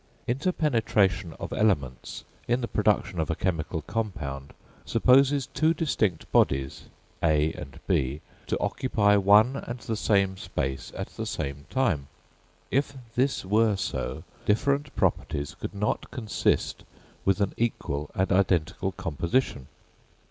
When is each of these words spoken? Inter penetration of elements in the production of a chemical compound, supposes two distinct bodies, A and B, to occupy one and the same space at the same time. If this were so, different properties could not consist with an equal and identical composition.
Inter 0.25 0.51
penetration 0.51 1.35
of 1.39 1.53
elements 1.53 2.23
in 2.47 2.61
the 2.61 2.67
production 2.67 3.19
of 3.19 3.29
a 3.29 3.35
chemical 3.35 3.83
compound, 3.83 4.51
supposes 4.83 5.45
two 5.45 5.75
distinct 5.75 6.31
bodies, 6.31 6.85
A 7.21 7.53
and 7.53 7.79
B, 7.85 8.21
to 8.47 8.57
occupy 8.59 9.15
one 9.17 9.57
and 9.57 9.77
the 9.81 9.95
same 9.95 10.37
space 10.37 10.91
at 10.97 11.09
the 11.09 11.27
same 11.27 11.67
time. 11.69 12.07
If 12.71 12.97
this 13.13 13.45
were 13.45 13.75
so, 13.75 14.23
different 14.43 14.95
properties 14.95 15.53
could 15.53 15.75
not 15.75 16.09
consist 16.09 16.83
with 17.23 17.39
an 17.39 17.53
equal 17.55 18.09
and 18.15 18.31
identical 18.31 18.93
composition. 18.93 19.67